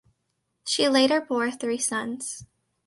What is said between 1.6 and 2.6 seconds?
sons.